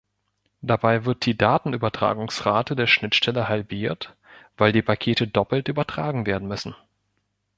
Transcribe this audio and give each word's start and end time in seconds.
Dabei 0.63 1.05
wird 1.05 1.27
die 1.27 1.37
Datenübertragungsrate 1.37 2.75
der 2.75 2.87
Schnittstelle 2.87 3.47
halbiert, 3.47 4.15
weil 4.57 4.71
die 4.71 4.81
Pakete 4.81 5.27
doppelt 5.27 5.67
übertragen 5.67 6.25
werden 6.25 6.47
müssen. 6.47 6.73